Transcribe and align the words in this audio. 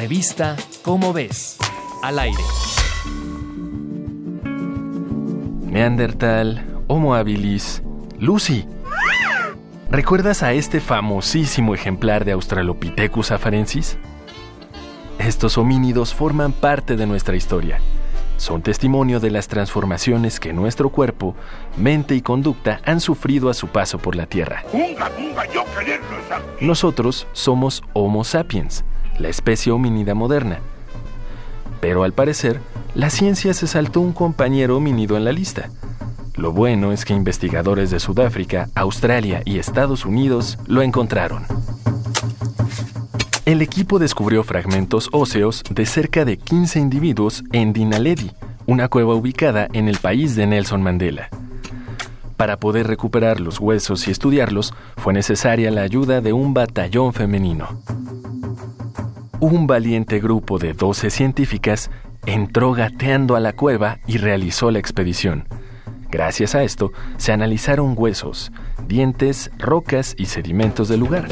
Revista 0.00 0.56
Cómo 0.80 1.12
ves. 1.12 1.58
Al 2.02 2.18
aire. 2.20 2.42
Neandertal, 5.66 6.64
Homo 6.86 7.14
habilis, 7.14 7.82
Lucy. 8.18 8.64
¿Recuerdas 9.90 10.42
a 10.42 10.54
este 10.54 10.80
famosísimo 10.80 11.74
ejemplar 11.74 12.24
de 12.24 12.32
Australopithecus 12.32 13.30
afarensis? 13.30 13.98
Estos 15.18 15.58
homínidos 15.58 16.14
forman 16.14 16.52
parte 16.52 16.96
de 16.96 17.06
nuestra 17.06 17.36
historia. 17.36 17.78
Son 18.38 18.62
testimonio 18.62 19.20
de 19.20 19.30
las 19.30 19.48
transformaciones 19.48 20.40
que 20.40 20.54
nuestro 20.54 20.88
cuerpo, 20.88 21.36
mente 21.76 22.14
y 22.14 22.22
conducta 22.22 22.80
han 22.86 23.00
sufrido 23.00 23.50
a 23.50 23.54
su 23.54 23.66
paso 23.66 23.98
por 23.98 24.16
la 24.16 24.24
Tierra. 24.24 24.64
Nosotros 26.58 27.26
somos 27.34 27.84
Homo 27.92 28.24
sapiens, 28.24 28.82
la 29.20 29.28
especie 29.28 29.70
homínida 29.72 30.14
moderna. 30.14 30.60
Pero 31.80 32.02
al 32.04 32.12
parecer, 32.12 32.60
la 32.94 33.10
ciencia 33.10 33.54
se 33.54 33.66
saltó 33.66 34.00
un 34.00 34.12
compañero 34.12 34.76
homínido 34.76 35.16
en 35.16 35.24
la 35.24 35.32
lista. 35.32 35.70
Lo 36.36 36.52
bueno 36.52 36.92
es 36.92 37.04
que 37.04 37.14
investigadores 37.14 37.90
de 37.90 38.00
Sudáfrica, 38.00 38.68
Australia 38.74 39.42
y 39.44 39.58
Estados 39.58 40.04
Unidos 40.04 40.58
lo 40.66 40.82
encontraron. 40.82 41.44
El 43.44 43.62
equipo 43.62 43.98
descubrió 43.98 44.44
fragmentos 44.44 45.08
óseos 45.12 45.62
de 45.70 45.86
cerca 45.86 46.24
de 46.24 46.36
15 46.36 46.78
individuos 46.78 47.42
en 47.52 47.72
Dinaledi, 47.72 48.30
una 48.66 48.88
cueva 48.88 49.14
ubicada 49.14 49.68
en 49.72 49.88
el 49.88 49.98
país 49.98 50.36
de 50.36 50.46
Nelson 50.46 50.82
Mandela. 50.82 51.28
Para 52.36 52.58
poder 52.58 52.86
recuperar 52.86 53.40
los 53.40 53.60
huesos 53.60 54.08
y 54.08 54.10
estudiarlos, 54.10 54.72
fue 54.96 55.12
necesaria 55.12 55.70
la 55.70 55.82
ayuda 55.82 56.20
de 56.20 56.32
un 56.32 56.54
batallón 56.54 57.12
femenino. 57.12 57.82
Un 59.40 59.66
valiente 59.66 60.20
grupo 60.20 60.58
de 60.58 60.74
12 60.74 61.08
científicas 61.08 61.90
entró 62.26 62.72
gateando 62.72 63.36
a 63.36 63.40
la 63.40 63.54
cueva 63.54 63.98
y 64.06 64.18
realizó 64.18 64.70
la 64.70 64.78
expedición. 64.78 65.48
Gracias 66.10 66.54
a 66.54 66.62
esto, 66.62 66.92
se 67.16 67.32
analizaron 67.32 67.94
huesos, 67.96 68.52
dientes, 68.86 69.50
rocas 69.58 70.14
y 70.18 70.26
sedimentos 70.26 70.88
del 70.88 71.00
lugar. 71.00 71.26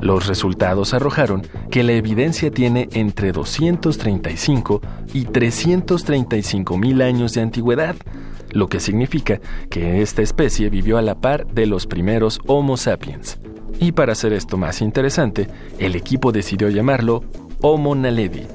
Los 0.00 0.26
resultados 0.26 0.94
arrojaron 0.94 1.42
que 1.70 1.84
la 1.84 1.92
evidencia 1.92 2.50
tiene 2.50 2.88
entre 2.92 3.30
235 3.30 4.80
y 5.14 5.26
335 5.26 6.76
mil 6.76 7.02
años 7.02 7.34
de 7.34 7.42
antigüedad, 7.42 7.94
lo 8.50 8.68
que 8.68 8.80
significa 8.80 9.40
que 9.70 10.02
esta 10.02 10.22
especie 10.22 10.70
vivió 10.70 10.98
a 10.98 11.02
la 11.02 11.20
par 11.20 11.46
de 11.46 11.66
los 11.66 11.86
primeros 11.86 12.40
Homo 12.48 12.76
sapiens. 12.76 13.38
Y 13.78 13.92
para 13.92 14.12
hacer 14.12 14.32
esto 14.32 14.56
más 14.56 14.80
interesante, 14.80 15.48
el 15.78 15.96
equipo 15.96 16.32
decidió 16.32 16.68
llamarlo 16.68 17.24
Homo 17.60 17.94
naledi, 17.94 18.46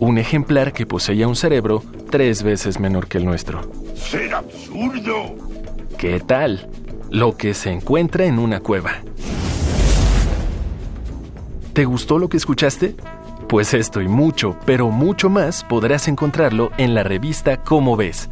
un 0.00 0.18
ejemplar 0.18 0.72
que 0.72 0.86
poseía 0.86 1.26
un 1.26 1.36
cerebro 1.36 1.82
tres 2.10 2.42
veces 2.42 2.78
menor 2.78 3.08
que 3.08 3.18
el 3.18 3.24
nuestro. 3.24 3.70
¡Ser 3.94 4.34
absurdo! 4.34 5.34
¿Qué 5.96 6.20
tal? 6.20 6.68
Lo 7.10 7.36
que 7.36 7.54
se 7.54 7.70
encuentra 7.70 8.24
en 8.26 8.38
una 8.38 8.60
cueva. 8.60 8.92
¿Te 11.72 11.84
gustó 11.84 12.18
lo 12.18 12.28
que 12.28 12.36
escuchaste? 12.36 12.96
Pues 13.48 13.72
esto 13.72 14.02
y 14.02 14.08
mucho, 14.08 14.56
pero 14.66 14.90
mucho 14.90 15.30
más 15.30 15.64
podrás 15.64 16.06
encontrarlo 16.06 16.70
en 16.76 16.94
la 16.94 17.02
revista 17.02 17.62
Cómo 17.62 17.96
ves. 17.96 18.28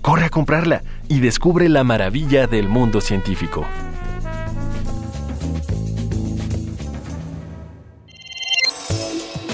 Corre 0.00 0.24
a 0.24 0.30
comprarla 0.30 0.82
y 1.08 1.20
descubre 1.20 1.68
la 1.68 1.84
maravilla 1.84 2.46
del 2.46 2.68
mundo 2.68 3.00
científico. 3.00 3.64